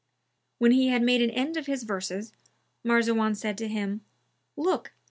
[0.57, 2.33] When he had made an end of his verses,
[2.83, 4.01] Marzawan said to him,
[4.57, 4.93] "Look!